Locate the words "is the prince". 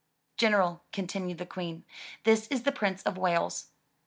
2.47-3.03